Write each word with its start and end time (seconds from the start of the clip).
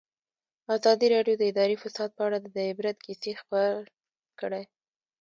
ازادي 0.75 1.07
راډیو 1.15 1.35
د 1.37 1.43
اداري 1.51 1.75
فساد 1.83 2.09
په 2.17 2.21
اړه 2.27 2.37
د 2.55 2.57
عبرت 2.71 2.97
کیسې 3.05 3.31
خبر 3.41 3.69
کړي. 4.39 4.63